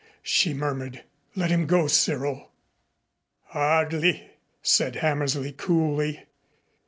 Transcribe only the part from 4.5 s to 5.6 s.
said Hammersley